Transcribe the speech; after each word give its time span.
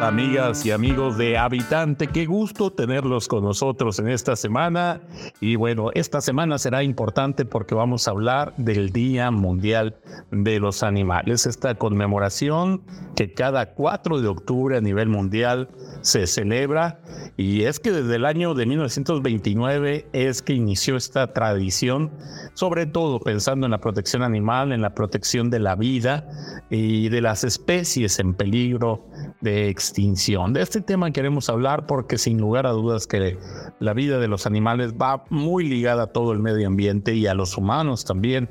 Amigas 0.00 0.64
y 0.64 0.70
amigos 0.70 1.18
de 1.18 1.36
Habitante, 1.36 2.06
qué 2.06 2.24
gusto 2.24 2.72
tenerlos 2.72 3.28
con 3.28 3.44
nosotros 3.44 3.98
en 3.98 4.08
esta 4.08 4.34
semana. 4.34 5.02
Y 5.42 5.56
bueno, 5.56 5.90
esta 5.92 6.22
semana 6.22 6.56
será 6.56 6.82
importante 6.82 7.44
porque 7.44 7.74
vamos 7.74 8.08
a 8.08 8.12
hablar 8.12 8.54
del 8.56 8.92
Día 8.92 9.30
Mundial 9.30 9.96
de 10.30 10.58
los 10.58 10.82
Animales, 10.82 11.44
esta 11.44 11.74
conmemoración 11.74 12.82
que 13.14 13.34
cada 13.34 13.74
4 13.74 14.22
de 14.22 14.28
octubre 14.28 14.78
a 14.78 14.80
nivel 14.80 15.10
mundial 15.10 15.68
se 16.00 16.26
celebra. 16.26 17.02
Y 17.36 17.64
es 17.64 17.78
que 17.78 17.92
desde 17.92 18.16
el 18.16 18.24
año 18.24 18.54
de 18.54 18.64
1929 18.64 20.08
es 20.14 20.40
que 20.40 20.54
inició 20.54 20.96
esta 20.96 21.34
tradición, 21.34 22.10
sobre 22.54 22.86
todo 22.86 23.20
pensando 23.20 23.66
en 23.66 23.72
la 23.72 23.80
protección 23.82 24.22
animal, 24.22 24.72
en 24.72 24.80
la 24.80 24.94
protección 24.94 25.50
de 25.50 25.58
la 25.58 25.76
vida 25.76 26.26
y 26.70 27.10
de 27.10 27.20
las 27.20 27.44
especies 27.44 28.18
en 28.18 28.32
peligro 28.32 29.09
de 29.40 29.68
extinción. 29.68 30.52
De 30.52 30.62
este 30.62 30.80
tema 30.80 31.10
queremos 31.10 31.48
hablar 31.48 31.86
porque 31.86 32.18
sin 32.18 32.38
lugar 32.38 32.66
a 32.66 32.70
dudas 32.70 33.06
que 33.06 33.38
la 33.78 33.94
vida 33.94 34.18
de 34.18 34.28
los 34.28 34.46
animales 34.46 34.94
va 34.94 35.24
muy 35.30 35.68
ligada 35.68 36.04
a 36.04 36.06
todo 36.08 36.32
el 36.32 36.38
medio 36.38 36.66
ambiente 36.66 37.14
y 37.14 37.26
a 37.26 37.34
los 37.34 37.56
humanos 37.56 38.04
también 38.04 38.50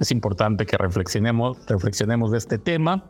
es 0.00 0.10
importante 0.10 0.64
que 0.64 0.78
reflexionemos, 0.78 1.58
reflexionemos 1.66 2.30
de 2.30 2.38
este 2.38 2.58
tema. 2.58 3.04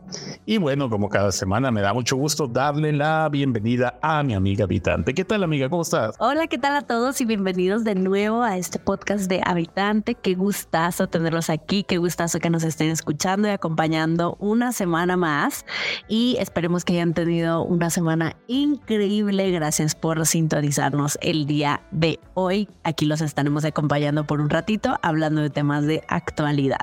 Y 0.45 0.57
bueno, 0.57 0.89
como 0.89 1.07
cada 1.07 1.31
semana 1.31 1.71
me 1.71 1.81
da 1.81 1.93
mucho 1.93 2.17
gusto 2.17 2.47
darle 2.47 2.91
la 2.91 3.29
bienvenida 3.29 3.97
a 4.01 4.21
mi 4.23 4.33
amiga 4.33 4.65
Habitante. 4.65 5.13
¿Qué 5.13 5.23
tal 5.23 5.43
amiga? 5.43 5.69
¿Cómo 5.69 5.83
estás? 5.83 6.15
Hola, 6.19 6.47
¿qué 6.47 6.57
tal 6.57 6.75
a 6.75 6.81
todos 6.81 7.21
y 7.21 7.25
bienvenidos 7.25 7.85
de 7.85 7.95
nuevo 7.95 8.43
a 8.43 8.57
este 8.57 8.77
podcast 8.77 9.29
de 9.29 9.41
Habitante? 9.45 10.15
Qué 10.15 10.35
gustazo 10.35 11.07
tenerlos 11.07 11.49
aquí, 11.49 11.83
qué 11.83 11.97
gustazo 11.97 12.39
que 12.39 12.49
nos 12.49 12.63
estén 12.63 12.89
escuchando 12.89 13.47
y 13.47 13.51
acompañando 13.51 14.35
una 14.41 14.73
semana 14.73 15.15
más. 15.15 15.65
Y 16.09 16.35
esperemos 16.39 16.83
que 16.83 16.93
hayan 16.93 17.13
tenido 17.13 17.63
una 17.63 17.89
semana 17.89 18.35
increíble. 18.47 19.49
Gracias 19.51 19.95
por 19.95 20.25
sintonizarnos 20.25 21.17
el 21.21 21.45
día 21.45 21.83
de 21.91 22.19
hoy. 22.33 22.67
Aquí 22.83 23.05
los 23.05 23.21
estaremos 23.21 23.63
acompañando 23.63 24.27
por 24.27 24.41
un 24.41 24.49
ratito 24.49 24.97
hablando 25.01 25.39
de 25.39 25.49
temas 25.49 25.85
de 25.85 26.03
actualidad. 26.09 26.80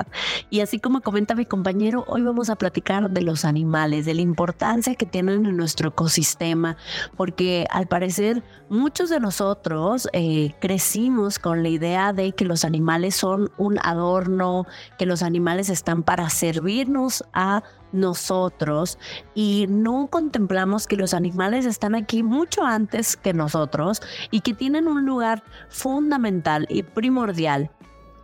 Y 0.50 0.60
así 0.60 0.78
como 0.78 1.00
comenta 1.00 1.34
mi 1.34 1.44
compañero, 1.44 2.04
hoy 2.08 2.22
vamos 2.22 2.50
a 2.50 2.56
platicar 2.56 3.10
de 3.10 3.22
los 3.22 3.44
animales, 3.44 4.06
de 4.06 4.14
la 4.14 4.22
importancia 4.22 4.94
que 4.94 5.06
tienen 5.06 5.46
en 5.46 5.56
nuestro 5.56 5.90
ecosistema, 5.90 6.76
porque 7.16 7.66
al 7.70 7.86
parecer 7.86 8.42
muchos 8.68 9.10
de 9.10 9.20
nosotros 9.20 10.08
eh, 10.12 10.54
crecimos 10.60 11.38
con 11.38 11.62
la 11.62 11.68
idea 11.68 12.12
de 12.12 12.32
que 12.32 12.44
los 12.44 12.64
animales 12.64 13.14
son 13.14 13.50
un 13.56 13.78
adorno, 13.82 14.66
que 14.98 15.06
los 15.06 15.22
animales 15.22 15.70
están 15.70 16.02
para 16.02 16.28
servirnos 16.30 17.24
a 17.32 17.62
nosotros. 17.92 18.98
Y 19.34 19.66
no 19.68 20.08
contemplamos 20.08 20.86
que 20.86 20.96
los 20.96 21.14
animales 21.14 21.66
están 21.66 21.94
aquí 21.94 22.22
mucho 22.22 22.64
antes 22.64 23.16
que 23.16 23.32
nosotros 23.32 24.00
y 24.30 24.40
que 24.40 24.54
tienen 24.54 24.88
un 24.88 25.06
lugar 25.06 25.42
fundamental 25.68 26.66
y 26.68 26.82
primordial 26.82 27.70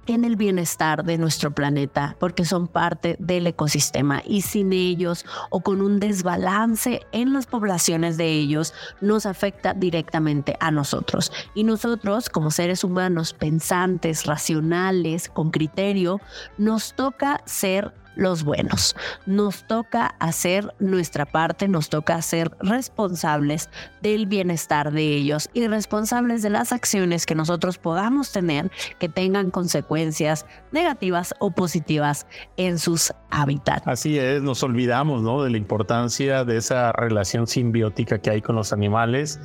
en 0.06 0.24
el 0.24 0.36
bienestar 0.36 1.04
de 1.04 1.18
nuestro 1.18 1.52
planeta, 1.52 2.16
porque 2.18 2.44
son 2.44 2.68
parte 2.68 3.16
del 3.18 3.46
ecosistema 3.46 4.22
y 4.24 4.42
sin 4.42 4.72
ellos 4.72 5.24
o 5.50 5.60
con 5.60 5.80
un 5.80 6.00
desbalance 6.00 7.00
en 7.12 7.32
las 7.32 7.46
poblaciones 7.46 8.16
de 8.16 8.28
ellos 8.28 8.74
nos 9.00 9.26
afecta 9.26 9.74
directamente 9.74 10.56
a 10.60 10.70
nosotros. 10.70 11.32
Y 11.54 11.64
nosotros, 11.64 12.28
como 12.28 12.50
seres 12.50 12.84
humanos 12.84 13.32
pensantes, 13.32 14.26
racionales, 14.26 15.28
con 15.28 15.50
criterio, 15.50 16.20
nos 16.58 16.94
toca 16.94 17.42
ser 17.46 17.92
los 18.16 18.44
buenos. 18.44 18.96
Nos 19.26 19.66
toca 19.66 20.14
hacer 20.18 20.74
nuestra 20.78 21.26
parte, 21.26 21.68
nos 21.68 21.88
toca 21.88 22.20
ser 22.22 22.50
responsables 22.60 23.70
del 24.02 24.26
bienestar 24.26 24.92
de 24.92 25.02
ellos 25.02 25.48
y 25.52 25.66
responsables 25.66 26.42
de 26.42 26.50
las 26.50 26.72
acciones 26.72 27.26
que 27.26 27.34
nosotros 27.34 27.78
podamos 27.78 28.32
tener 28.32 28.70
que 28.98 29.08
tengan 29.08 29.50
consecuencias 29.50 30.46
negativas 30.72 31.34
o 31.38 31.50
positivas 31.50 32.26
en 32.56 32.78
sus 32.78 33.12
hábitats. 33.30 33.86
Así 33.86 34.18
es, 34.18 34.42
nos 34.42 34.62
olvidamos 34.62 35.22
¿no? 35.22 35.42
de 35.42 35.50
la 35.50 35.56
importancia 35.56 36.44
de 36.44 36.56
esa 36.56 36.92
relación 36.92 37.46
simbiótica 37.46 38.18
que 38.18 38.30
hay 38.30 38.42
con 38.42 38.56
los 38.56 38.72
animales, 38.72 39.40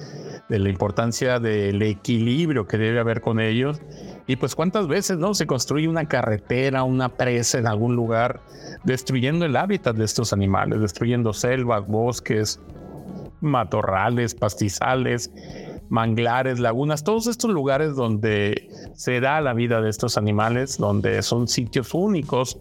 de 0.50 0.60
la 0.60 0.70
importancia 0.70 1.40
del 1.40 1.82
equilibrio 1.82 2.68
que 2.68 2.78
debe 2.78 3.00
haber 3.00 3.22
con 3.22 3.40
ellos 3.40 3.82
y 4.30 4.36
pues 4.36 4.54
cuántas 4.54 4.88
veces, 4.88 5.18
¿no? 5.18 5.34
Se 5.34 5.48
construye 5.48 5.88
una 5.88 6.06
carretera, 6.06 6.84
una 6.84 7.10
presa 7.10 7.58
en 7.58 7.66
algún 7.66 7.96
lugar, 7.96 8.42
destruyendo 8.84 9.44
el 9.44 9.56
hábitat 9.56 9.96
de 9.96 10.06
estos 10.06 10.34
animales, 10.34 10.82
destruyendo 10.82 11.34
selvas, 11.34 11.88
bosques, 11.88 12.60
matorrales, 13.42 14.36
pastizales, 14.36 15.32
manglares, 15.90 16.60
lagunas, 16.60 17.04
todos 17.04 17.26
estos 17.26 17.50
lugares 17.50 17.96
donde 17.96 18.70
se 18.94 19.20
da 19.20 19.42
la 19.42 19.56
vida 19.56 19.82
de 19.82 19.90
estos 19.90 20.16
animales, 20.16 20.78
donde 20.78 21.24
son 21.24 21.48
sitios 21.48 21.96
únicos 21.96 22.60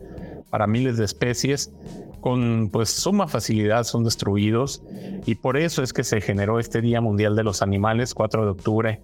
para 0.50 0.66
miles 0.66 0.96
de 0.96 1.04
especies, 1.04 1.72
con 2.20 2.70
pues 2.72 2.90
suma 2.90 3.28
facilidad 3.28 3.84
son 3.84 4.04
destruidos 4.04 4.82
y 5.24 5.36
por 5.36 5.56
eso 5.56 5.82
es 5.82 5.92
que 5.92 6.04
se 6.04 6.20
generó 6.20 6.58
este 6.58 6.80
Día 6.80 7.00
Mundial 7.00 7.36
de 7.36 7.44
los 7.44 7.62
Animales, 7.62 8.14
4 8.14 8.44
de 8.44 8.50
octubre, 8.50 9.00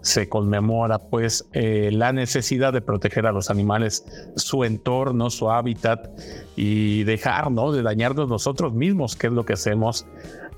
se 0.00 0.28
conmemora 0.28 0.98
pues 0.98 1.48
eh, 1.52 1.90
la 1.92 2.12
necesidad 2.12 2.72
de 2.72 2.80
proteger 2.80 3.26
a 3.26 3.32
los 3.32 3.50
animales, 3.50 4.04
su 4.36 4.64
entorno, 4.64 5.30
su 5.30 5.50
hábitat 5.50 6.08
y 6.56 7.04
dejar 7.04 7.50
¿no? 7.50 7.72
de 7.72 7.82
dañarnos 7.82 8.28
nosotros 8.28 8.72
mismos, 8.74 9.16
que 9.16 9.26
es 9.28 9.32
lo 9.32 9.44
que 9.44 9.54
hacemos 9.54 10.06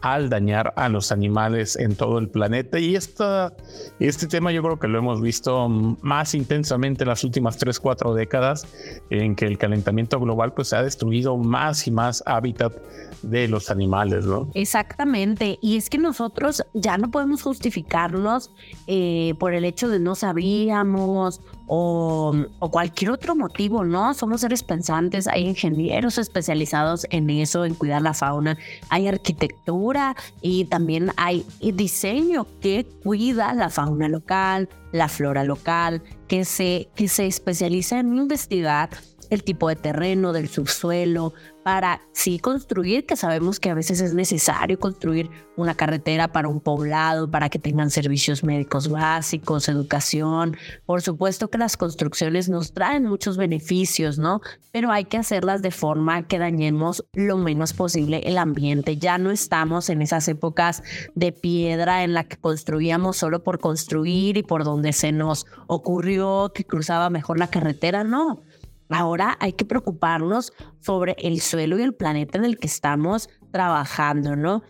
al 0.01 0.29
dañar 0.29 0.73
a 0.77 0.89
los 0.89 1.13
animales 1.13 1.77
en 1.77 1.97
todo 1.97 2.19
el 2.19 2.29
planeta. 2.29 2.79
Y 2.79 2.97
esta, 2.97 3.55
este 3.99 4.27
tema 4.27 4.53
yo 4.53 4.63
creo 4.63 4.79
que 4.79 4.89
lo 4.89 4.99
hemos 4.99 5.21
visto 5.21 5.69
más 5.69 6.35
intensamente 6.35 7.05
en 7.05 7.09
las 7.09 7.25
últimas 7.25 7.57
3, 7.57 7.79
4 7.81 8.15
décadas, 8.15 8.67
en 9.11 9.35
que 9.35 9.47
el 9.47 9.59
calentamiento 9.59 10.21
global 10.21 10.53
pues 10.53 10.73
ha 10.73 10.83
destruido 10.83 11.37
más 11.37 11.87
y 11.87 11.91
más 11.91 12.23
hábitat 12.27 12.75
de 13.23 13.49
los 13.49 13.71
animales, 13.71 14.27
¿no? 14.27 14.51
Exactamente. 14.55 15.59
Y 15.63 15.77
es 15.77 15.89
que 15.89 15.99
nosotros 15.99 16.65
ya 16.75 16.99
no 16.99 17.11
podemos 17.11 17.43
justificarnos 17.43 18.51
eh, 18.87 19.35
por 19.39 19.55
el 19.55 19.65
hecho 19.65 19.89
de 19.89 19.99
no 19.99 20.15
sabíamos 20.15 21.41
o, 21.67 22.47
cualquier 22.71 23.11
otro 23.11 23.35
motivo, 23.35 23.85
¿no? 23.85 24.15
Somos 24.15 24.41
seres 24.43 24.63
pensantes, 24.63 25.27
hay 25.27 25.47
ingenieros 25.47 26.19
especializados 26.19 27.07
en 27.11 27.31
eso, 27.31 27.65
en 27.65 27.75
cuidar 27.75 28.03
la 28.03 28.15
fauna, 28.15 28.59
hay 28.91 29.09
arquitectura 29.09 30.15
y 30.41 30.67
también 30.67 31.11
hay 31.17 31.47
diseño 31.61 32.47
que 32.61 32.87
cuida 33.03 33.55
la 33.55 33.71
fauna 33.71 34.09
local, 34.09 34.69
la 34.93 35.09
flora 35.09 35.45
local, 35.45 36.03
que 36.29 36.45
se, 36.45 36.89
que 36.95 37.09
se 37.09 37.27
especializa 37.27 37.99
en 38.01 38.17
investigar 38.17 38.91
el 39.31 39.43
tipo 39.43 39.69
de 39.69 39.77
terreno, 39.77 40.33
del 40.33 40.49
subsuelo, 40.49 41.33
para 41.65 42.03
sí 42.13 42.39
construir, 42.39 43.07
que 43.07 43.17
sabemos 43.17 43.59
que 43.59 43.71
a 43.71 43.75
veces 43.75 44.03
es 44.03 44.13
necesario 44.13 44.79
construir 44.79 45.31
una 45.57 45.75
carretera 45.75 46.29
para 46.29 46.49
un 46.49 46.61
poblado, 46.61 47.31
para 47.31 47.49
que 47.49 47.59
tengan 47.59 47.91
servicios 47.91 48.45
médicos 48.45 48.89
básicos, 48.89 49.69
educación. 49.71 50.59
Por 50.85 51.01
supuesto 51.01 51.49
que 51.49 51.57
las 51.57 51.79
construcciones 51.79 52.51
nos 52.51 52.73
traen 52.73 53.07
muchos 53.07 53.39
beneficios, 53.39 54.19
¿no? 54.19 54.43
Pero 54.73 54.93
hay 54.93 55.07
que 55.07 55.17
hacerlas 55.17 55.63
de 55.63 55.71
forma 55.71 56.27
que 56.27 56.39
dañemos 56.39 57.07
lo 57.15 57.39
menos 57.39 57.73
posible 57.73 58.21
el 58.27 58.37
ambiente. 58.37 58.99
Ya 58.99 59.17
no 59.17 59.31
estamos 59.31 59.89
en 59.89 60.03
esas 60.03 60.29
épocas 60.29 60.83
de 61.15 61.33
piedra 61.33 62.05
en 62.05 62.13
la 62.13 62.25
que 62.25 62.37
construíamos 62.37 63.17
solo 63.17 63.43
por 63.43 63.59
construir 63.59 64.37
y 64.37 64.43
por 64.43 64.65
donde 64.65 64.93
se 64.93 65.13
nos 65.13 65.47
ocurrió 65.67 66.53
que 66.55 66.65
cruzaba 66.65 67.09
mejor 67.09 67.39
la 67.39 67.49
carretera, 67.49 68.05
no 68.05 68.43
Ahora 68.89 69.37
hay 69.41 69.53
que 69.53 69.65
preocuparnos 69.65 70.53
sobre 70.81 71.17
el 71.19 71.41
suelo 71.41 71.79
y 71.79 71.83
el 71.83 71.95
planeta 71.95 72.39
en 72.39 72.45
el 72.45 72.59
que 72.59 72.67
estamos 72.67 73.29
trabajando, 73.51 74.37
¿no? 74.37 74.63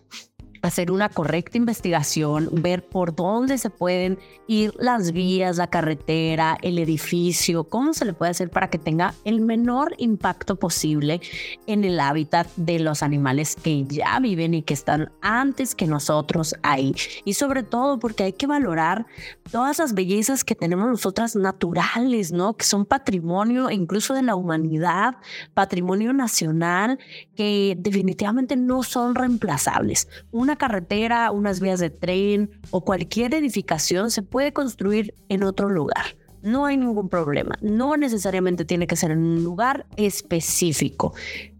Hacer 0.67 0.91
una 0.91 1.09
correcta 1.09 1.57
investigación, 1.57 2.49
ver 2.51 2.85
por 2.85 3.15
dónde 3.15 3.57
se 3.57 3.69
pueden 3.69 4.17
ir 4.47 4.73
las 4.77 5.11
vías, 5.11 5.57
la 5.57 5.67
carretera, 5.67 6.57
el 6.61 6.79
edificio, 6.79 7.63
cómo 7.65 7.93
se 7.93 8.05
le 8.05 8.13
puede 8.13 8.31
hacer 8.31 8.49
para 8.49 8.69
que 8.69 8.77
tenga 8.77 9.13
el 9.23 9.41
menor 9.41 9.93
impacto 9.97 10.55
posible 10.57 11.21
en 11.67 11.83
el 11.83 11.99
hábitat 11.99 12.47
de 12.55 12.79
los 12.79 13.03
animales 13.03 13.55
que 13.55 13.85
ya 13.85 14.19
viven 14.19 14.53
y 14.53 14.61
que 14.61 14.73
están 14.73 15.11
antes 15.21 15.75
que 15.75 15.87
nosotros 15.87 16.55
ahí. 16.63 16.95
Y 17.23 17.33
sobre 17.33 17.63
todo 17.63 17.99
porque 17.99 18.23
hay 18.23 18.33
que 18.33 18.47
valorar 18.47 19.05
todas 19.51 19.79
las 19.79 19.93
bellezas 19.93 20.43
que 20.43 20.55
tenemos 20.55 20.87
nosotras 20.87 21.35
naturales, 21.35 22.31
¿no? 22.31 22.55
Que 22.55 22.65
son 22.65 22.85
patrimonio 22.85 23.69
incluso 23.69 24.13
de 24.13 24.21
la 24.21 24.35
humanidad, 24.35 25.17
patrimonio 25.53 26.13
nacional, 26.13 26.99
que 27.35 27.75
definitivamente 27.79 28.55
no 28.55 28.83
son 28.83 29.15
reemplazables. 29.15 30.07
Una 30.31 30.54
carretera, 30.57 31.31
unas 31.31 31.59
vías 31.59 31.79
de 31.79 31.89
tren 31.89 32.51
o 32.71 32.81
cualquier 32.81 33.33
edificación 33.33 34.11
se 34.11 34.21
puede 34.21 34.53
construir 34.53 35.13
en 35.29 35.43
otro 35.43 35.69
lugar. 35.69 36.05
no 36.41 36.65
hay 36.65 36.77
ningún 36.77 37.09
problema. 37.09 37.57
No 37.61 37.97
necesariamente 37.97 38.65
tiene 38.65 38.85
que 38.85 38.95
ser 38.95 39.09
en 39.09 39.17
un 39.17 39.43
lugar 39.43 39.87
específico. 39.97 41.15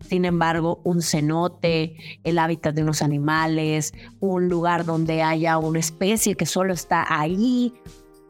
Sin 0.07 0.25
embargo, 0.25 0.79
un 0.83 1.01
cenote, 1.01 1.97
el 2.23 2.37
hábitat 2.37 2.75
de 2.75 2.83
unos 2.83 3.01
animales, 3.01 3.93
un 4.19 4.47
lugar 4.47 4.85
donde 4.85 5.23
haya 5.23 5.57
una 5.57 5.79
especie 5.79 6.35
que 6.35 6.45
solo 6.45 6.71
está 6.71 7.03
ahí, 7.09 7.73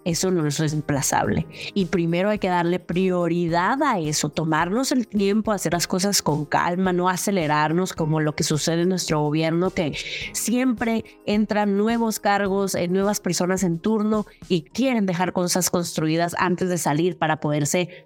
eso 0.05 0.29
no 0.29 0.47
es 0.47 0.59
reemplazable. 0.59 1.47
Y 1.73 1.85
primero 1.85 2.29
hay 2.29 2.39
que 2.39 2.47
darle 2.47 2.79
prioridad 2.79 3.81
a 3.83 3.99
eso, 3.99 4.29
tomarnos 4.29 4.91
el 4.91 5.07
tiempo, 5.07 5.51
hacer 5.51 5.73
las 5.73 5.87
cosas 5.87 6.21
con 6.21 6.45
calma, 6.45 6.93
no 6.93 7.09
acelerarnos 7.09 7.93
como 7.93 8.21
lo 8.21 8.35
que 8.35 8.43
sucede 8.43 8.83
en 8.83 8.89
nuestro 8.89 9.19
gobierno, 9.21 9.71
que 9.71 9.97
siempre 10.31 11.03
entran 11.25 11.75
nuevos 11.75 12.19
cargos, 12.19 12.75
eh, 12.75 12.87
nuevas 12.87 13.19
personas 13.19 13.63
en 13.63 13.79
turno 13.79 14.27
y 14.47 14.61
quieren 14.61 15.07
dejar 15.07 15.33
cosas 15.33 15.71
construidas 15.71 16.35
antes 16.37 16.69
de 16.69 16.77
salir 16.77 17.17
para 17.17 17.39
poderse 17.39 18.05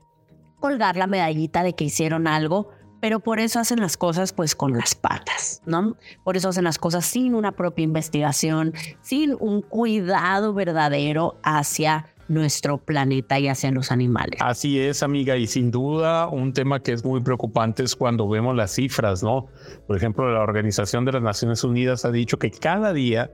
colgar 0.59 0.95
la 0.95 1.07
medallita 1.07 1.63
de 1.63 1.75
que 1.75 1.83
hicieron 1.83 2.27
algo 2.27 2.69
pero 2.99 3.19
por 3.19 3.39
eso 3.39 3.59
hacen 3.59 3.79
las 3.79 3.97
cosas 3.97 4.33
pues 4.33 4.55
con 4.55 4.73
las 4.73 4.95
patas, 4.95 5.61
¿no? 5.65 5.95
Por 6.23 6.37
eso 6.37 6.49
hacen 6.49 6.63
las 6.63 6.77
cosas 6.77 7.05
sin 7.05 7.35
una 7.35 7.53
propia 7.53 7.83
investigación, 7.83 8.73
sin 9.01 9.35
un 9.39 9.61
cuidado 9.61 10.53
verdadero 10.53 11.37
hacia 11.43 12.07
nuestro 12.27 12.77
planeta 12.77 13.39
y 13.39 13.47
hacia 13.47 13.71
los 13.71 13.91
animales. 13.91 14.39
Así 14.41 14.79
es, 14.79 15.03
amiga, 15.03 15.35
y 15.35 15.47
sin 15.47 15.71
duda 15.71 16.27
un 16.27 16.53
tema 16.53 16.81
que 16.81 16.93
es 16.93 17.03
muy 17.03 17.21
preocupante 17.21 17.83
es 17.83 17.95
cuando 17.95 18.29
vemos 18.29 18.55
las 18.55 18.71
cifras, 18.71 19.23
¿no? 19.23 19.47
Por 19.87 19.97
ejemplo, 19.97 20.31
la 20.31 20.41
Organización 20.41 21.05
de 21.05 21.13
las 21.13 21.23
Naciones 21.23 21.63
Unidas 21.63 22.05
ha 22.05 22.11
dicho 22.11 22.37
que 22.37 22.51
cada 22.51 22.93
día, 22.93 23.31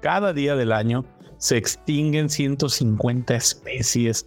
cada 0.00 0.32
día 0.32 0.56
del 0.56 0.72
año, 0.72 1.04
se 1.36 1.56
extinguen 1.56 2.30
150 2.30 3.34
especies. 3.34 4.26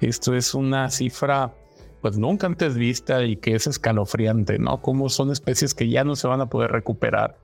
Esto 0.00 0.34
es 0.34 0.54
una 0.54 0.90
cifra 0.90 1.54
pues 2.02 2.18
nunca 2.18 2.48
antes 2.48 2.74
vista 2.74 3.24
y 3.24 3.36
que 3.36 3.54
es 3.54 3.68
escalofriante, 3.68 4.58
¿no? 4.58 4.82
Como 4.82 5.08
son 5.08 5.30
especies 5.30 5.72
que 5.72 5.88
ya 5.88 6.02
no 6.02 6.16
se 6.16 6.26
van 6.26 6.40
a 6.40 6.50
poder 6.50 6.72
recuperar, 6.72 7.38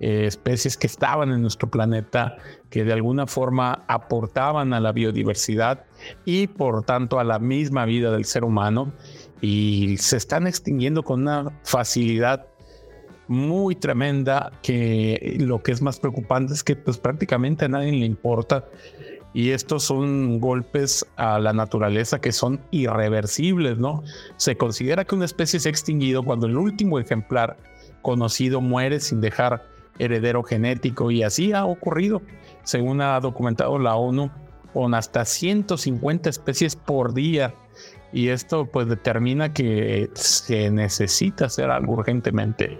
eh, 0.00 0.24
especies 0.26 0.78
que 0.78 0.86
estaban 0.86 1.30
en 1.30 1.42
nuestro 1.42 1.70
planeta, 1.70 2.38
que 2.70 2.84
de 2.84 2.94
alguna 2.94 3.26
forma 3.26 3.84
aportaban 3.86 4.72
a 4.72 4.80
la 4.80 4.92
biodiversidad 4.92 5.84
y 6.24 6.46
por 6.46 6.84
tanto 6.84 7.20
a 7.20 7.24
la 7.24 7.38
misma 7.38 7.84
vida 7.84 8.10
del 8.10 8.24
ser 8.24 8.44
humano 8.44 8.94
y 9.42 9.96
se 9.98 10.16
están 10.16 10.46
extinguiendo 10.46 11.02
con 11.02 11.22
una 11.22 11.52
facilidad 11.62 12.46
muy 13.26 13.76
tremenda 13.76 14.52
que 14.62 15.36
lo 15.38 15.62
que 15.62 15.72
es 15.72 15.82
más 15.82 16.00
preocupante 16.00 16.54
es 16.54 16.64
que 16.64 16.76
pues 16.76 16.96
prácticamente 16.96 17.66
a 17.66 17.68
nadie 17.68 17.92
le 17.92 18.06
importa 18.06 18.64
y 19.34 19.50
estos 19.50 19.84
son 19.84 20.40
golpes 20.40 21.06
a 21.16 21.38
la 21.38 21.52
naturaleza 21.52 22.20
que 22.20 22.32
son 22.32 22.60
irreversibles, 22.70 23.78
¿no? 23.78 24.02
Se 24.36 24.56
considera 24.56 25.04
que 25.04 25.14
una 25.14 25.26
especie 25.26 25.60
se 25.60 25.68
ha 25.68 25.70
extinguido 25.70 26.22
cuando 26.22 26.46
el 26.46 26.56
último 26.56 26.98
ejemplar 26.98 27.56
conocido 28.02 28.60
muere 28.60 29.00
sin 29.00 29.20
dejar 29.20 29.66
heredero 29.98 30.42
genético 30.42 31.10
y 31.10 31.22
así 31.22 31.52
ha 31.52 31.66
ocurrido, 31.66 32.22
según 32.62 33.00
ha 33.00 33.18
documentado 33.20 33.78
la 33.78 33.96
ONU, 33.96 34.30
con 34.72 34.94
hasta 34.94 35.24
150 35.24 36.30
especies 36.30 36.76
por 36.76 37.14
día. 37.14 37.54
Y 38.12 38.28
esto 38.28 38.66
pues 38.66 38.88
determina 38.88 39.52
que 39.52 40.10
se 40.14 40.70
necesita 40.70 41.46
hacer 41.46 41.70
algo 41.70 41.94
urgentemente. 41.94 42.78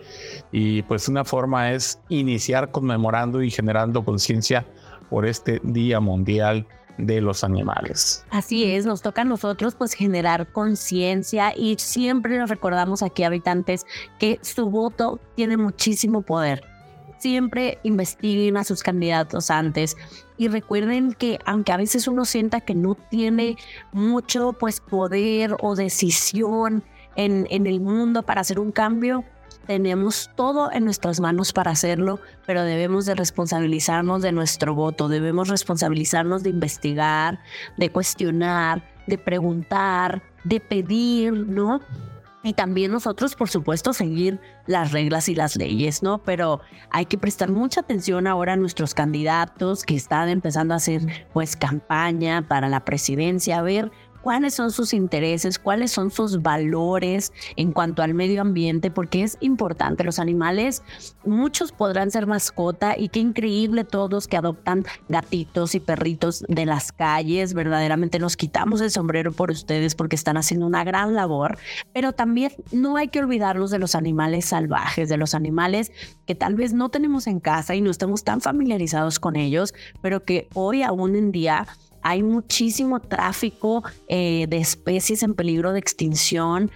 Y 0.53 0.83
pues 0.83 1.09
una 1.09 1.25
forma 1.25 1.73
es 1.73 2.01
iniciar 2.09 2.71
conmemorando 2.71 3.43
y 3.43 3.51
generando 3.51 4.05
conciencia 4.05 4.67
por 5.11 5.27
este 5.27 5.61
Día 5.63 6.01
Mundial 6.01 6.67
de 6.99 7.21
los 7.21 7.45
animales. 7.45 8.25
Así 8.31 8.65
es, 8.65 8.85
nos 8.85 9.03
toca 9.03 9.23
a 9.23 9.25
nosotros 9.25 9.75
pues 9.75 9.93
generar 9.93 10.53
conciencia 10.53 11.55
y 11.57 11.77
siempre 11.79 12.37
nos 12.39 12.51
recordamos 12.51 13.03
aquí 13.03 13.23
habitantes 13.23 13.87
que 14.19 14.39
su 14.43 14.69
voto 14.69 15.21
tiene 15.37 15.57
muchísimo 15.57 16.23
poder. 16.23 16.63
Siempre 17.19 17.79
investiguen 17.83 18.57
a 18.57 18.65
sus 18.65 18.83
candidatos 18.83 19.51
antes 19.51 19.97
y 20.37 20.49
recuerden 20.49 21.13
que 21.13 21.39
aunque 21.45 21.73
a 21.73 21.77
veces 21.77 22.07
uno 22.07 22.25
sienta 22.25 22.61
que 22.61 22.75
no 22.75 22.95
tiene 22.95 23.57
mucho 23.93 24.53
pues 24.53 24.81
poder 24.81 25.57
o 25.61 25.75
decisión 25.75 26.85
en, 27.17 27.47
en 27.51 27.67
el 27.67 27.81
mundo 27.81 28.23
para 28.23 28.43
hacer 28.43 28.61
un 28.61 28.71
cambio, 28.71 29.25
tenemos 29.67 30.31
todo 30.35 30.73
en 30.73 30.85
nuestras 30.85 31.21
manos 31.21 31.53
para 31.53 31.73
hacerlo, 31.73 32.21
pero 32.47 32.63
debemos 32.63 33.05
de 33.05 33.15
responsabilizarnos 33.15 34.23
de 34.23 34.33
nuestro 34.33 34.75
voto, 34.75 35.09
debemos 35.09 35.49
responsabilizarnos 35.49 36.43
de 36.43 36.51
investigar, 36.51 37.41
de 37.77 37.91
cuestionar, 37.91 38.83
de 39.07 39.19
preguntar, 39.19 40.23
de 40.45 40.61
pedir, 40.61 41.33
¿no? 41.33 41.81
Y 42.49 42.55
también 42.55 42.91
nosotros, 42.91 43.35
por 43.35 43.51
supuesto, 43.51 43.93
seguir 43.93 44.41
las 44.67 44.93
reglas 44.93 45.29
y 45.29 45.35
las 45.35 45.55
leyes, 45.57 46.03
¿no? 46.03 46.17
Pero 46.25 46.63
hay 46.89 47.05
que 47.05 47.19
prestar 47.19 47.51
mucha 47.51 47.81
atención 47.81 48.27
ahora 48.27 48.55
a 48.55 48.57
nuestros 48.57 48.95
candidatos 48.95 49.85
que 49.85 49.95
están 49.95 50.31
empezando 50.31 50.73
a 50.73 50.79
hacer, 50.79 51.03
pues, 51.35 51.57
campaña 51.57 52.49
para 52.49 52.71
la 52.71 52.87
presidencia, 52.87 53.59
a 53.59 53.63
ver 53.63 53.93
cuáles 54.23 54.55
son 54.55 54.71
sus 54.71 54.93
intereses, 54.93 55.59
cuáles 55.59 55.93
son 55.93 56.11
sus 56.11 56.43
valores 56.43 57.33
en 57.57 57.73
cuanto 57.73 58.03
al 58.03 58.15
medio 58.15 58.41
ambiente, 58.41 58.91
porque 58.91 59.23
es 59.23 59.37
importante. 59.41 60.05
Los 60.05 60.19
animales, 60.19 60.83
muchos 61.25 61.73
podrán 61.73 62.11
ser 62.11 62.27
mascota 62.27 62.97
y 62.99 63.09
qué 63.09 63.21
increíble 63.21 63.85
todos 63.85 64.29
que 64.29 64.37
adoptan 64.37 64.85
gatitos 65.09 65.75
y 65.75 65.81
perritos 65.81 66.45
de 66.49 66.67
las 66.67 66.93
calles. 66.93 67.55
Verdaderamente 67.55 68.19
nos 68.19 68.37
quitamos 68.37 68.81
el 68.81 68.91
sombrero 68.91 69.33
por 69.33 69.51
ustedes 69.51 69.95
porque 69.95 70.17
están 70.17 70.37
haciendo 70.37 70.67
una 70.67 70.85
gran 70.85 71.15
labor, 71.15 71.59
pero 71.93 72.13
también 72.13 72.53
no 72.73 72.97
hay 72.97 73.09
que 73.09 73.21
olvidarnos 73.21 73.71
de 73.71 73.79
los 73.79 73.95
animales 73.95 74.47
salvajes, 74.47 75.09
de 75.09 75.17
los 75.17 75.35
animales 75.35 75.93
que 76.27 76.35
tal 76.35 76.55
vez 76.55 76.73
no 76.73 76.89
tenemos 76.91 77.27
en 77.27 77.41
casa 77.41 77.75
y 77.75 77.81
no 77.81 77.91
estamos 77.91 78.25
tan 78.25 78.41
familiarizados 78.41 79.19
con 79.19 79.37
ellos, 79.37 79.75
pero 80.03 80.25
que 80.25 80.49
hoy 80.55 80.83
aún 80.83 81.17
en 81.17 81.33
día 81.33 81.67
hay 82.03 82.23
muchísimo 82.23 83.01
tráfico 83.01 83.83
eh, 84.09 84.47
de 84.49 84.59
especies 84.59 85.23
en 85.23 85.35
peligro 85.35 85.73
de 85.73 85.79
extinción. 85.79 86.71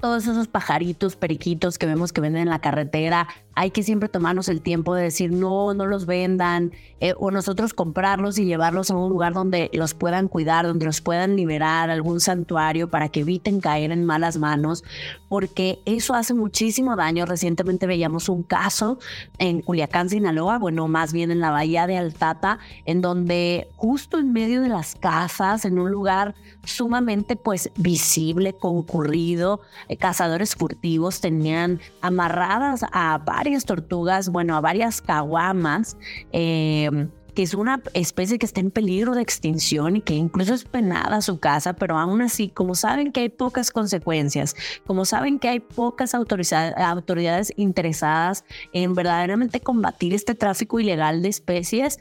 Todos 0.00 0.26
esos 0.26 0.48
pajaritos, 0.48 1.16
periquitos 1.16 1.78
que 1.78 1.86
vemos 1.86 2.12
que 2.12 2.20
venden 2.20 2.42
en 2.42 2.50
la 2.50 2.60
carretera, 2.60 3.28
hay 3.56 3.70
que 3.70 3.82
siempre 3.82 4.10
tomarnos 4.10 4.50
el 4.50 4.60
tiempo 4.60 4.94
de 4.94 5.04
decir 5.04 5.32
no, 5.32 5.72
no 5.72 5.86
los 5.86 6.04
vendan, 6.04 6.72
eh, 7.00 7.14
o 7.16 7.30
nosotros 7.30 7.72
comprarlos 7.72 8.38
y 8.38 8.44
llevarlos 8.44 8.90
a 8.90 8.96
un 8.96 9.08
lugar 9.08 9.32
donde 9.32 9.70
los 9.72 9.94
puedan 9.94 10.28
cuidar, 10.28 10.66
donde 10.66 10.84
los 10.84 11.00
puedan 11.00 11.36
liberar, 11.36 11.88
algún 11.88 12.20
santuario 12.20 12.90
para 12.90 13.08
que 13.08 13.20
eviten 13.20 13.60
caer 13.60 13.92
en 13.92 14.04
malas 14.04 14.36
manos, 14.36 14.84
porque 15.30 15.80
eso 15.86 16.12
hace 16.12 16.34
muchísimo 16.34 16.96
daño. 16.96 17.24
Recientemente 17.24 17.86
veíamos 17.86 18.28
un 18.28 18.42
caso 18.42 18.98
en 19.38 19.62
Culiacán, 19.62 20.10
Sinaloa, 20.10 20.58
bueno, 20.58 20.86
más 20.86 21.14
bien 21.14 21.30
en 21.30 21.40
la 21.40 21.50
bahía 21.50 21.86
de 21.86 21.96
Altata, 21.96 22.58
en 22.84 23.00
donde 23.00 23.68
justo 23.76 24.18
en 24.18 24.34
medio 24.34 24.60
de 24.60 24.68
las 24.68 24.96
casas, 24.96 25.64
en 25.64 25.78
un 25.78 25.90
lugar 25.90 26.34
sumamente 26.64 27.36
pues 27.36 27.70
visible, 27.76 28.52
concurrido, 28.52 29.60
eh, 29.88 29.96
cazadores 29.96 30.54
furtivos 30.54 31.22
tenían 31.22 31.80
amarradas 32.02 32.84
a 32.92 33.16
varios 33.18 33.45
varias 33.46 33.64
tortugas, 33.64 34.28
bueno, 34.28 34.56
a 34.56 34.60
varias 34.60 35.00
caguamas, 35.00 35.96
eh, 36.32 36.90
que 37.32 37.44
es 37.44 37.54
una 37.54 37.80
especie 37.94 38.40
que 38.40 38.46
está 38.46 38.60
en 38.60 38.72
peligro 38.72 39.14
de 39.14 39.22
extinción 39.22 39.94
y 39.94 40.00
que 40.00 40.14
incluso 40.14 40.52
es 40.52 40.64
penada 40.64 41.20
su 41.20 41.38
casa, 41.38 41.74
pero 41.74 41.96
aún 41.96 42.22
así, 42.22 42.48
como 42.48 42.74
saben 42.74 43.12
que 43.12 43.20
hay 43.20 43.28
pocas 43.28 43.70
consecuencias, 43.70 44.56
como 44.84 45.04
saben 45.04 45.38
que 45.38 45.48
hay 45.48 45.60
pocas 45.60 46.12
autoridades 46.14 47.52
interesadas 47.56 48.44
en 48.72 48.96
verdaderamente 48.96 49.60
combatir 49.60 50.12
este 50.12 50.34
tráfico 50.34 50.80
ilegal 50.80 51.22
de 51.22 51.28
especies, 51.28 52.00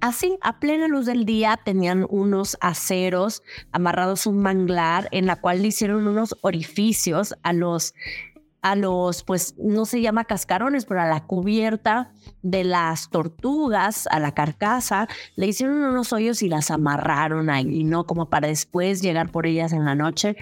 Así, 0.00 0.36
a 0.42 0.60
plena 0.60 0.86
luz 0.86 1.06
del 1.06 1.24
día, 1.24 1.58
tenían 1.64 2.06
unos 2.10 2.58
aceros 2.60 3.42
amarrados 3.72 4.26
un 4.26 4.38
manglar 4.40 5.08
en 5.12 5.24
la 5.24 5.36
cual 5.36 5.62
le 5.62 5.68
hicieron 5.68 6.06
unos 6.06 6.36
orificios 6.42 7.34
a 7.42 7.54
los 7.54 7.94
a 8.70 8.76
los, 8.76 9.22
pues 9.22 9.54
no 9.58 9.86
se 9.86 10.00
llama 10.00 10.24
cascarones, 10.24 10.84
pero 10.84 11.00
a 11.00 11.06
la 11.06 11.24
cubierta 11.24 12.12
de 12.42 12.64
las 12.64 13.10
tortugas, 13.10 14.06
a 14.10 14.20
la 14.20 14.32
carcasa, 14.32 15.08
le 15.36 15.46
hicieron 15.46 15.76
unos 15.82 16.12
hoyos 16.12 16.42
y 16.42 16.48
las 16.48 16.70
amarraron 16.70 17.50
ahí, 17.50 17.84
¿no? 17.84 18.04
Como 18.04 18.28
para 18.28 18.48
después 18.48 19.02
llegar 19.02 19.30
por 19.30 19.46
ellas 19.46 19.72
en 19.72 19.84
la 19.84 19.94
noche. 19.94 20.36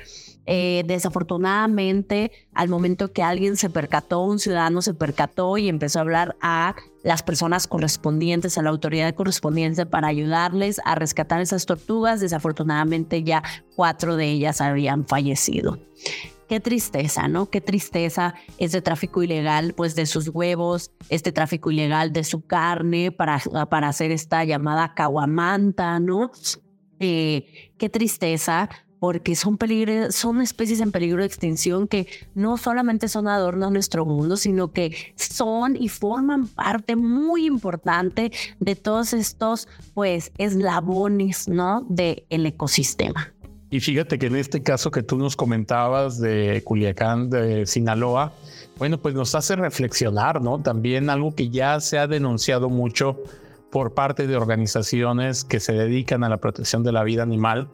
Eh, 0.47 0.85
desafortunadamente, 0.87 2.31
al 2.55 2.69
momento 2.69 3.13
que 3.13 3.23
alguien 3.23 3.57
se 3.57 3.69
percató, 3.69 4.21
un 4.21 4.39
ciudadano 4.39 4.81
se 4.81 4.95
percató 4.95 5.59
y 5.59 5.69
empezó 5.69 5.99
a 5.99 6.03
hablar 6.03 6.37
a 6.41 6.77
las 7.03 7.23
personas 7.23 7.67
correspondientes, 7.67 8.57
a 8.57 8.63
la 8.63 8.71
autoridad 8.71 9.15
correspondiente 9.15 9.87
para 9.87 10.09
ayudarles 10.09 10.81
a 10.85 10.95
rescatar 10.95 11.41
esas 11.41 11.67
tortugas, 11.67 12.21
desafortunadamente 12.21 13.25
ya 13.25 13.43
cuatro 13.75 14.17
de 14.17 14.31
ellas 14.31 14.61
habían 14.61 15.05
fallecido. 15.07 15.79
Qué 16.49 16.61
tristeza, 16.61 17.29
¿no? 17.29 17.51
Qué 17.51 17.61
tristeza 17.61 18.35
ese 18.59 18.81
tráfico 18.81 19.23
ilegal, 19.23 19.75
pues 19.75 19.95
de 19.97 20.07
sus 20.07 20.29
huevos, 20.29 20.93
este 21.09 21.33
tráfico 21.33 21.71
ilegal 21.71 22.13
de 22.13 22.25
su 22.25 22.47
carne 22.47 23.11
para, 23.11 23.41
para 23.69 23.89
hacer 23.89 24.13
esta 24.13 24.45
llamada 24.45 24.95
caguamanta, 24.95 25.99
¿no? 25.99 26.31
Eh, 27.01 27.73
qué 27.79 27.89
tristeza, 27.89 28.69
porque 28.99 29.35
son, 29.37 29.59
son 30.11 30.41
especies 30.41 30.81
en 30.81 30.93
peligro 30.93 31.21
de 31.21 31.27
extinción 31.27 31.89
que 31.89 32.07
no 32.35 32.57
solamente 32.57 33.09
son 33.09 33.29
adornos 33.29 33.69
a 33.69 33.71
nuestro 33.71 34.07
mundo, 34.07 34.37
sino 34.37 34.73
que 34.73 35.15
son 35.17 35.77
y 35.77 35.89
forman 35.89 36.47
parte 36.47 36.97
muy 36.97 37.47
importante 37.47 38.33
de 38.59 38.77
todos 38.77 39.13
estos 39.13 39.69
pues 39.95 40.33
eslabones, 40.39 41.49
¿no? 41.49 41.85
del 41.89 42.25
ecosistema. 42.29 43.33
Y 43.71 43.81
fíjate 43.81 44.19
que 44.19 44.27
en 44.27 44.37
este 44.37 44.63
caso 44.63 44.91
que 44.91 45.03
tú 45.03 45.17
nos 45.17 45.35
comentabas 45.35 46.21
de 46.21 46.63
Culiacán, 46.65 47.31
de 47.31 47.67
Sinaloa, 47.67 48.33
bueno, 48.79 48.99
pues 48.99 49.15
nos 49.15 49.35
hace 49.35 49.57
reflexionar, 49.57 50.41
¿no? 50.41 50.63
También 50.63 51.11
algo 51.11 51.35
que 51.35 51.51
ya 51.51 51.81
se 51.81 51.99
ha 51.99 52.07
denunciado 52.07 52.69
mucho 52.69 53.17
por 53.71 53.95
parte 53.95 54.29
de 54.29 54.37
organizaciones 54.37 55.45
que 55.45 55.59
se 55.59 55.73
dedican 55.73 56.23
a 56.23 56.29
la 56.29 56.39
protección 56.39 56.85
de 56.85 56.93
la 56.93 57.03
vida 57.03 57.25
animal, 57.25 57.69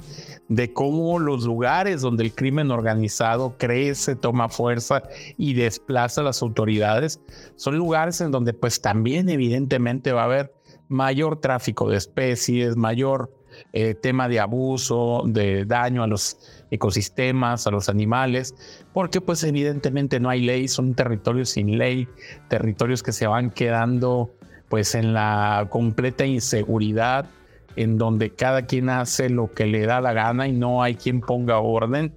de 0.49 0.73
cómo 0.73 1.19
los 1.19 1.45
lugares 1.45 2.01
donde 2.01 2.25
el 2.25 2.35
crimen 2.35 2.71
organizado 2.71 3.57
crece, 3.59 4.17
toma 4.17 4.49
fuerza 4.49 5.03
y 5.37 5.53
desplaza 5.53 6.23
a 6.23 6.25
las 6.25 6.41
autoridades, 6.43 7.21
son 7.57 7.77
lugares 7.77 8.21
en 8.21 8.31
donde 8.31 8.55
pues 8.55 8.81
también 8.81 9.29
evidentemente 9.29 10.13
va 10.13 10.23
a 10.23 10.25
haber 10.25 10.55
mayor 10.89 11.41
tráfico 11.41 11.89
de 11.91 11.99
especies, 11.99 12.77
mayor 12.77 13.31
eh, 13.73 13.95
tema 13.95 14.29
de 14.29 14.41
abuso, 14.41 15.23
de 15.27 15.65
daño 15.65 16.03
a 16.03 16.07
los 16.07 16.39
ecosistemas, 16.71 17.67
a 17.67 17.71
los 17.71 17.89
animales, 17.89 18.55
porque 18.93 19.21
pues 19.21 19.45
evidentemente 19.45 20.21
no 20.21 20.31
hay 20.31 20.43
ley, 20.43 20.69
son 20.69 20.95
territorios 20.95 21.51
sin 21.51 21.79
ley, 21.79 22.09
territorios 22.49 23.03
que 23.03 23.13
se 23.13 23.27
van 23.27 23.51
quedando 23.51 24.31
pues 24.69 24.95
en 24.95 25.13
la 25.13 25.67
completa 25.69 26.25
inseguridad, 26.25 27.27
en 27.77 27.99
donde 27.99 28.31
cada 28.31 28.67
quien 28.67 28.89
hace 28.89 29.31
lo 29.31 29.53
que 29.53 29.67
le 29.67 29.87
da 29.87 30.01
la 30.01 30.13
gana 30.13 30.49
y 30.49 30.53
no 30.53 30.83
hay 30.83 30.95
quien 30.95 31.21
ponga 31.21 31.59
orden. 31.59 32.15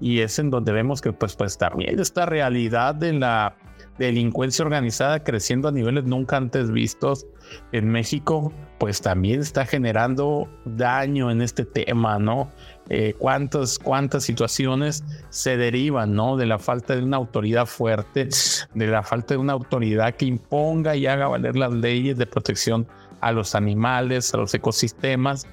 Y 0.00 0.20
es 0.20 0.38
en 0.38 0.50
donde 0.50 0.72
vemos 0.72 1.00
que 1.00 1.12
pues, 1.12 1.36
pues 1.36 1.58
también 1.58 1.98
esta 1.98 2.26
realidad 2.26 2.94
de 2.94 3.12
la 3.12 3.56
delincuencia 3.98 4.64
organizada 4.64 5.22
creciendo 5.22 5.68
a 5.68 5.72
niveles 5.72 6.04
nunca 6.04 6.36
antes 6.36 6.70
vistos 6.70 7.26
en 7.72 7.88
México, 7.88 8.52
pues 8.78 9.00
también 9.00 9.40
está 9.40 9.64
generando 9.64 10.48
daño 10.64 11.30
en 11.30 11.40
este 11.40 11.64
tema, 11.64 12.18
¿no? 12.18 12.50
Eh, 12.88 13.14
cuántas, 13.18 13.78
cuántas 13.78 14.24
situaciones 14.24 15.04
se 15.30 15.56
derivan, 15.56 16.14
¿no? 16.14 16.36
De 16.36 16.46
la 16.46 16.58
falta 16.58 16.94
de 16.94 17.02
una 17.02 17.16
autoridad 17.16 17.66
fuerte, 17.66 18.28
de 18.74 18.86
la 18.86 19.02
falta 19.02 19.34
de 19.34 19.38
una 19.38 19.54
autoridad 19.54 20.14
que 20.14 20.26
imponga 20.26 20.94
y 20.96 21.06
haga 21.06 21.28
valer 21.28 21.56
las 21.56 21.72
leyes 21.72 22.18
de 22.18 22.26
protección 22.26 22.86
a 23.20 23.32
los 23.32 23.54
animales, 23.54 24.32
a 24.34 24.38
los 24.38 24.54
ecosistemas. 24.54 25.46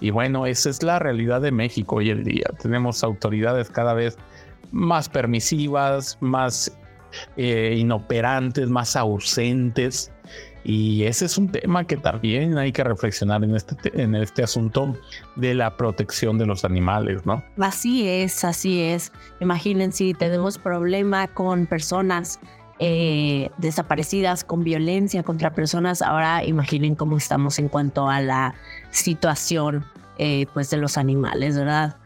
Y 0.00 0.10
bueno, 0.10 0.46
esa 0.46 0.70
es 0.70 0.82
la 0.82 0.98
realidad 0.98 1.40
de 1.40 1.52
México 1.52 1.96
hoy 1.96 2.10
en 2.10 2.24
día. 2.24 2.46
Tenemos 2.60 3.04
autoridades 3.04 3.70
cada 3.70 3.94
vez 3.94 4.18
más 4.72 5.08
permisivas, 5.08 6.18
más 6.20 6.76
eh, 7.36 7.76
inoperantes, 7.78 8.68
más 8.68 8.96
ausentes. 8.96 10.12
Y 10.62 11.04
ese 11.04 11.24
es 11.24 11.38
un 11.38 11.48
tema 11.48 11.84
que 11.86 11.96
también 11.96 12.58
hay 12.58 12.70
que 12.70 12.84
reflexionar 12.84 13.42
en 13.42 13.56
este, 13.56 14.02
en 14.02 14.14
este 14.14 14.42
asunto 14.42 14.94
de 15.36 15.54
la 15.54 15.76
protección 15.76 16.36
de 16.36 16.44
los 16.44 16.64
animales, 16.66 17.24
¿no? 17.24 17.42
Así 17.58 18.06
es, 18.06 18.44
así 18.44 18.82
es. 18.82 19.10
Imaginen 19.40 19.90
si 19.92 20.12
tenemos 20.12 20.58
problema 20.58 21.28
con 21.28 21.66
personas 21.66 22.40
eh, 22.80 23.50
desaparecidas, 23.58 24.42
con 24.42 24.64
violencia 24.64 25.22
contra 25.22 25.52
personas, 25.52 26.02
ahora 26.02 26.44
imaginen 26.44 26.94
cómo 26.94 27.16
estamos 27.16 27.58
en 27.58 27.68
cuanto 27.68 28.08
a 28.08 28.20
la 28.20 28.54
situación 28.90 29.84
eh, 30.18 30.46
pues 30.52 30.70
de 30.70 30.78
los 30.78 30.96
animales, 30.98 31.56
¿verdad? 31.56 31.96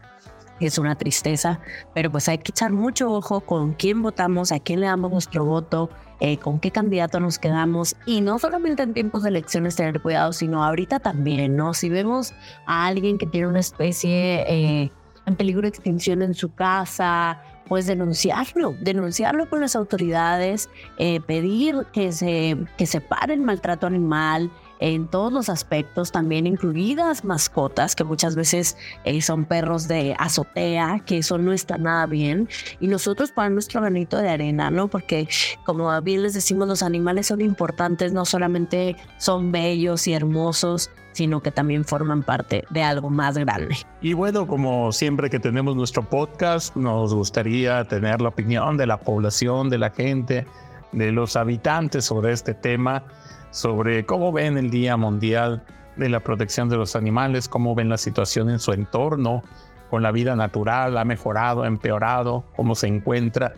es 0.59 0.77
una 0.77 0.95
tristeza, 0.95 1.59
pero 1.93 2.11
pues 2.11 2.29
hay 2.29 2.37
que 2.37 2.51
echar 2.51 2.71
mucho 2.71 3.11
ojo 3.11 3.41
con 3.41 3.73
quién 3.73 4.01
votamos, 4.01 4.51
a 4.51 4.59
quién 4.59 4.79
le 4.79 4.87
damos 4.87 5.11
nuestro 5.11 5.43
voto, 5.45 5.89
eh, 6.21 6.37
con 6.37 6.59
qué 6.59 6.71
candidato 6.71 7.19
nos 7.19 7.39
quedamos 7.39 7.95
y 8.05 8.21
no 8.21 8.39
solamente 8.39 8.83
en 8.83 8.93
tiempos 8.93 9.23
de 9.23 9.29
elecciones 9.29 9.75
tener 9.75 10.01
cuidado, 10.01 10.31
sino 10.31 10.63
ahorita 10.63 10.99
también, 10.99 11.57
¿no? 11.57 11.73
Si 11.73 11.89
vemos 11.89 12.33
a 12.65 12.85
alguien 12.85 13.17
que 13.17 13.25
tiene 13.25 13.47
una 13.47 13.59
especie 13.59 14.45
eh, 14.47 14.91
en 15.25 15.35
peligro 15.35 15.63
de 15.63 15.69
extinción 15.69 16.21
en 16.21 16.33
su 16.33 16.53
casa, 16.53 17.41
pues 17.67 17.85
denunciarlo, 17.85 18.75
denunciarlo 18.79 19.49
con 19.49 19.61
las 19.61 19.75
autoridades, 19.75 20.69
eh, 20.97 21.19
pedir 21.21 21.85
que 21.93 22.11
se, 22.11 22.57
que 22.77 22.85
se 22.85 23.01
pare 23.01 23.33
el 23.33 23.41
maltrato 23.41 23.87
animal, 23.87 24.51
en 24.79 25.07
todos 25.07 25.31
los 25.31 25.49
aspectos, 25.49 26.11
también 26.11 26.47
incluidas 26.47 27.23
mascotas, 27.23 27.95
que 27.95 28.03
muchas 28.03 28.35
veces 28.35 28.77
eh, 29.03 29.21
son 29.21 29.45
perros 29.45 29.87
de 29.87 30.15
azotea, 30.19 31.01
que 31.05 31.19
eso 31.19 31.37
no 31.37 31.53
está 31.53 31.77
nada 31.77 32.05
bien. 32.05 32.49
Y 32.79 32.87
nosotros 32.87 33.31
para 33.31 33.49
nuestro 33.49 33.81
granito 33.81 34.17
de 34.17 34.29
arena, 34.29 34.69
¿no? 34.71 34.87
Porque 34.87 35.27
como 35.65 36.01
bien 36.01 36.23
les 36.23 36.33
decimos, 36.33 36.67
los 36.67 36.83
animales 36.83 37.27
son 37.27 37.41
importantes, 37.41 38.13
no 38.13 38.25
solamente 38.25 38.95
son 39.17 39.51
bellos 39.51 40.07
y 40.07 40.13
hermosos, 40.13 40.91
sino 41.15 41.41
que 41.41 41.49
también 41.49 41.85
forman 41.85 42.23
parte 42.23 42.65
de 42.69 42.83
algo 42.83 43.09
más 43.09 43.37
grande. 43.37 43.75
Y 44.01 44.13
bueno, 44.13 44.45
como 44.45 44.91
siempre 44.91 45.29
que 45.29 45.39
tenemos 45.39 45.75
nuestro 45.75 46.03
podcast, 46.03 46.75
nos 46.75 47.13
gustaría 47.13 47.85
tener 47.85 48.21
la 48.21 48.29
opinión 48.29 48.75
de 48.75 48.85
la 48.85 48.99
población, 48.99 49.69
de 49.69 49.77
la 49.77 49.91
gente, 49.91 50.45
de 50.91 51.11
los 51.13 51.37
habitantes 51.37 52.03
sobre 52.03 52.33
este 52.33 52.53
tema 52.53 53.03
sobre 53.55 54.05
cómo 54.05 54.33
ven 54.33 54.57
el 54.57 54.69
Día 54.69 54.97
Mundial 54.97 55.63
de 55.95 56.09
la 56.09 56.19
Protección 56.19 56.67
de 56.67 56.75
los 56.75 56.97
Animales, 56.97 57.47
cómo 57.47 57.73
ven 57.73 57.87
la 57.87 57.97
situación 57.97 58.49
en 58.49 58.59
su 58.59 58.73
entorno, 58.73 59.43
con 59.89 60.03
la 60.03 60.11
vida 60.11 60.35
natural, 60.35 60.97
ha 60.97 61.05
mejorado, 61.05 61.63
ha 61.63 61.67
empeorado, 61.67 62.43
cómo 62.57 62.75
se 62.75 62.87
encuentra 62.87 63.53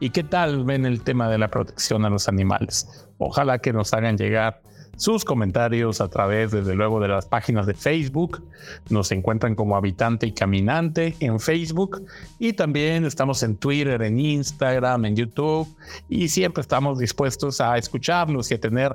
y 0.00 0.10
qué 0.10 0.24
tal 0.24 0.64
ven 0.64 0.86
el 0.86 1.02
tema 1.02 1.28
de 1.28 1.36
la 1.36 1.48
protección 1.48 2.06
a 2.06 2.08
los 2.08 2.26
animales. 2.26 3.06
Ojalá 3.18 3.58
que 3.58 3.74
nos 3.74 3.92
hagan 3.92 4.16
llegar 4.16 4.62
sus 4.96 5.24
comentarios 5.24 6.00
a 6.00 6.08
través, 6.08 6.50
desde 6.50 6.74
luego, 6.74 7.00
de 7.00 7.08
las 7.08 7.26
páginas 7.26 7.66
de 7.66 7.74
Facebook. 7.74 8.42
Nos 8.90 9.12
encuentran 9.12 9.54
como 9.54 9.76
Habitante 9.76 10.26
y 10.26 10.32
Caminante 10.32 11.16
en 11.20 11.40
Facebook 11.40 12.02
y 12.38 12.52
también 12.52 13.04
estamos 13.04 13.42
en 13.42 13.56
Twitter, 13.56 14.02
en 14.02 14.18
Instagram, 14.18 15.04
en 15.06 15.16
YouTube 15.16 15.68
y 16.08 16.28
siempre 16.28 16.60
estamos 16.60 16.98
dispuestos 16.98 17.60
a 17.60 17.76
escucharlos 17.76 18.50
y 18.50 18.54
a 18.54 18.60
tener 18.60 18.94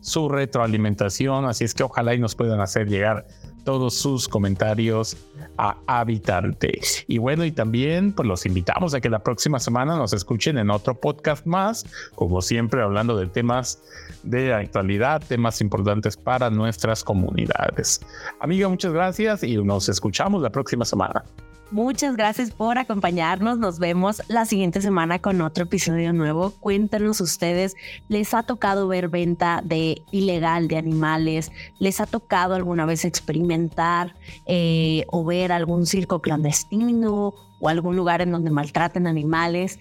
su 0.00 0.28
retroalimentación, 0.28 1.44
así 1.44 1.64
es 1.64 1.74
que 1.74 1.82
ojalá 1.82 2.14
y 2.14 2.18
nos 2.18 2.34
puedan 2.34 2.60
hacer 2.60 2.88
llegar 2.88 3.26
todos 3.64 3.94
sus 3.94 4.28
comentarios 4.28 5.16
a 5.58 5.76
Habitante. 5.86 6.80
Y 7.06 7.18
bueno, 7.18 7.44
y 7.44 7.52
también 7.52 8.12
pues 8.12 8.26
los 8.26 8.46
invitamos 8.46 8.94
a 8.94 9.00
que 9.00 9.10
la 9.10 9.18
próxima 9.18 9.58
semana 9.60 9.96
nos 9.96 10.12
escuchen 10.12 10.58
en 10.58 10.70
otro 10.70 10.98
podcast 10.98 11.46
más, 11.46 11.84
como 12.14 12.40
siempre 12.40 12.82
hablando 12.82 13.16
de 13.16 13.26
temas 13.26 13.82
de 14.22 14.54
actualidad, 14.54 15.22
temas 15.26 15.60
importantes 15.60 16.16
para 16.16 16.50
nuestras 16.50 17.04
comunidades. 17.04 18.00
Amiga, 18.40 18.68
muchas 18.68 18.92
gracias 18.92 19.42
y 19.42 19.56
nos 19.56 19.88
escuchamos 19.88 20.42
la 20.42 20.50
próxima 20.50 20.84
semana. 20.84 21.22
Muchas 21.70 22.16
gracias 22.16 22.50
por 22.50 22.78
acompañarnos. 22.78 23.58
Nos 23.58 23.78
vemos 23.78 24.22
la 24.26 24.44
siguiente 24.44 24.80
semana 24.80 25.20
con 25.20 25.40
otro 25.40 25.64
episodio 25.64 26.12
nuevo. 26.12 26.50
Cuéntanos 26.58 27.20
ustedes, 27.20 27.76
¿les 28.08 28.34
ha 28.34 28.42
tocado 28.42 28.88
ver 28.88 29.08
venta 29.08 29.62
de 29.64 30.02
ilegal 30.10 30.66
de 30.66 30.78
animales? 30.78 31.52
¿Les 31.78 32.00
ha 32.00 32.06
tocado 32.06 32.56
alguna 32.56 32.86
vez 32.86 33.04
experimentar 33.04 34.16
eh, 34.46 35.04
o 35.12 35.24
ver 35.24 35.52
algún 35.52 35.86
circo 35.86 36.20
clandestino 36.20 37.34
o 37.60 37.68
algún 37.68 37.94
lugar 37.94 38.20
en 38.20 38.32
donde 38.32 38.50
maltraten 38.50 39.06
animales? 39.06 39.78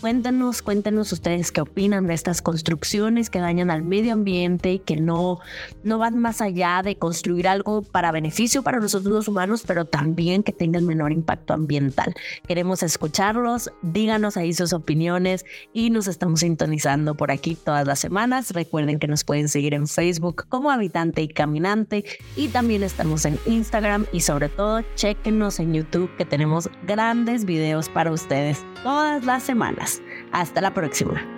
Cuéntanos, 0.00 0.60
cuéntanos 0.60 1.10
ustedes 1.12 1.50
qué 1.50 1.62
opinan 1.62 2.06
de 2.06 2.12
estas 2.12 2.42
construcciones 2.42 3.30
que 3.30 3.38
dañan 3.38 3.70
al 3.70 3.82
medio 3.82 4.12
ambiente 4.12 4.72
y 4.72 4.78
que 4.78 4.96
no, 4.96 5.40
no 5.84 5.98
van 5.98 6.18
más 6.18 6.42
allá 6.42 6.82
de 6.84 6.96
construir 6.96 7.48
algo 7.48 7.80
para 7.82 8.12
beneficio 8.12 8.62
para 8.62 8.78
nosotros 8.78 9.12
los 9.12 9.28
humanos, 9.28 9.64
pero 9.66 9.86
también 9.86 10.42
que 10.42 10.52
tenga 10.52 10.78
el 10.78 10.84
menor 10.84 11.12
impacto 11.12 11.54
ambiental. 11.54 12.14
Queremos 12.46 12.82
escucharlos, 12.82 13.72
díganos 13.80 14.36
ahí 14.36 14.52
sus 14.52 14.74
opiniones 14.74 15.46
y 15.72 15.88
nos 15.88 16.08
estamos 16.08 16.40
sintonizando 16.40 17.14
por 17.14 17.30
aquí 17.30 17.54
todas 17.54 17.86
las 17.86 17.98
semanas. 17.98 18.50
Recuerden 18.50 18.98
que 18.98 19.08
nos 19.08 19.24
pueden 19.24 19.48
seguir 19.48 19.72
en 19.72 19.86
Facebook 19.86 20.46
como 20.48 20.70
Habitante 20.70 21.22
y 21.22 21.28
Caminante 21.28 22.04
y 22.36 22.48
también 22.48 22.82
estamos 22.82 23.24
en 23.24 23.38
Instagram 23.46 24.06
y 24.12 24.20
sobre 24.20 24.50
todo 24.50 24.82
chequenos 24.94 25.58
en 25.58 25.72
YouTube 25.72 26.14
que 26.16 26.26
tenemos 26.26 26.68
grandes 26.86 27.46
videos 27.46 27.88
para 27.88 28.12
ustedes 28.12 28.64
todas 28.82 29.24
las 29.24 29.42
Hasta 30.32 30.60
la 30.60 30.74
próxima. 30.74 31.35